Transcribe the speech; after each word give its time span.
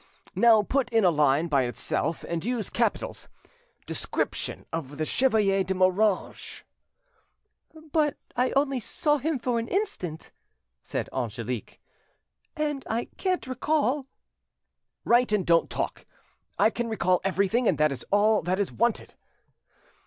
"Now 0.33 0.63
put 0.63 0.89
in 0.89 1.03
a 1.05 1.11
line 1.11 1.47
by 1.47 1.65
itself, 1.65 2.25
and 2.27 2.43
use 2.43 2.71
capitals 2.71 3.29
"'DESCRIPTION 3.85 4.65
OF 4.73 4.97
THE 4.97 5.05
CHEVALIER 5.05 5.61
DE 5.63 5.75
MORANGES." 5.75 6.63
"But 7.91 8.17
I 8.35 8.49
only 8.55 8.79
saw 8.79 9.17
him 9.19 9.37
for 9.37 9.59
an 9.59 9.67
instant," 9.67 10.31
said 10.81 11.07
Angelique, 11.13 11.79
"and 12.55 12.83
I 12.89 13.09
can't 13.17 13.45
recall—— 13.45 14.07
"Write, 15.05 15.31
and 15.31 15.45
don't 15.45 15.69
talk. 15.69 16.07
I 16.57 16.71
can 16.71 16.89
recall 16.89 17.21
everything, 17.23 17.67
and 17.67 17.77
that 17.77 17.91
is 17.91 18.03
all 18.09 18.41
that 18.41 18.57
is 18.59 18.71
wanted." 18.71 19.13